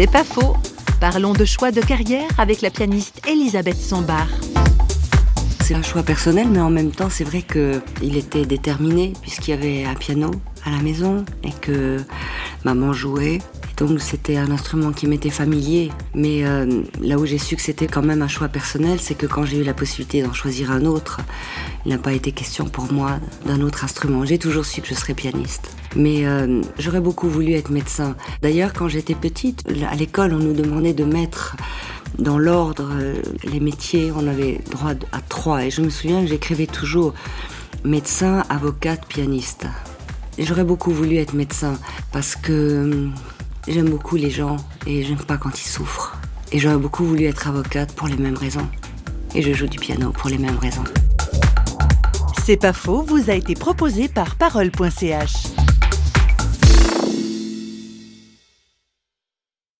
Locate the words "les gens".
44.16-44.56